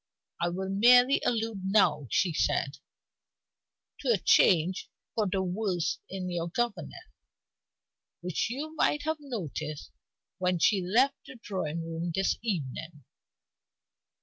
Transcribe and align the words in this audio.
"I 0.41 0.49
will 0.49 0.69
merely 0.69 1.21
allude 1.23 1.61
now," 1.63 2.07
she 2.09 2.33
said, 2.33 2.79
"to 3.99 4.09
a 4.11 4.17
change 4.17 4.89
for 5.13 5.27
the 5.31 5.43
worse 5.43 5.99
in 6.09 6.27
your 6.31 6.47
governess, 6.49 7.05
which 8.21 8.49
you 8.49 8.73
might 8.75 9.03
have 9.03 9.17
noticed 9.19 9.91
when 10.39 10.57
she 10.57 10.81
left 10.81 11.17
the 11.27 11.35
drawing 11.39 11.83
room 11.83 12.11
this 12.15 12.35
evening. 12.41 13.03